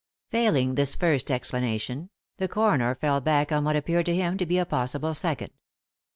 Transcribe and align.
Failing 0.31 0.73
this 0.73 0.95
first 0.95 1.29
explanation, 1.29 2.09
the 2.37 2.47
coroner 2.47 2.95
fell 2.95 3.21
back 3.21 3.51
on 3.51 3.63
what 3.63 3.75
appeared 3.75 4.07
to 4.07 4.15
him 4.15 4.35
to 4.39 4.47
be 4.47 4.57
a 4.57 4.65
possible 4.65 5.13
second. 5.13 5.51